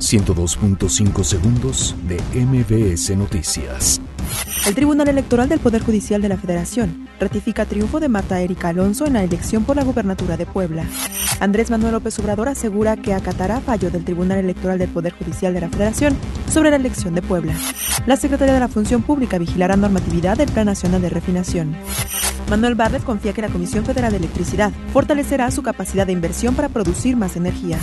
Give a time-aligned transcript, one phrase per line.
[0.00, 4.00] 102.5 segundos de MBS Noticias.
[4.66, 9.06] El Tribunal Electoral del Poder Judicial de la Federación ratifica triunfo de Marta Erika Alonso
[9.06, 10.84] en la elección por la gubernatura de Puebla.
[11.38, 15.60] Andrés Manuel López Obrador asegura que acatará fallo del Tribunal Electoral del Poder Judicial de
[15.60, 16.16] la Federación
[16.50, 17.54] sobre la elección de Puebla.
[18.06, 21.76] La Secretaría de la Función Pública vigilará normatividad del Plan Nacional de Refinación.
[22.50, 26.68] Manuel Barlet confía que la Comisión Federal de Electricidad fortalecerá su capacidad de inversión para
[26.68, 27.78] producir más energía.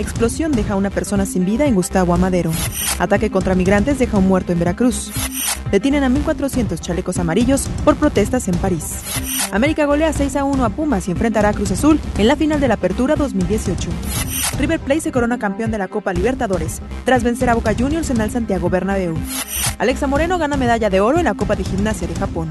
[0.00, 2.50] Explosión deja a una persona sin vida en Gustavo Amadero.
[2.98, 5.12] Ataque contra migrantes deja un muerto en Veracruz.
[5.70, 9.04] Detienen a 1.400 chalecos amarillos por protestas en París.
[9.52, 12.58] América golea 6 a 1 a Pumas y enfrentará a Cruz Azul en la final
[12.58, 13.88] de la Apertura 2018.
[14.58, 18.20] River Plate se corona campeón de la Copa Libertadores tras vencer a Boca Juniors en
[18.20, 19.14] el Santiago Bernabéu.
[19.78, 22.50] Alexa Moreno gana medalla de oro en la Copa de Gimnasia de Japón.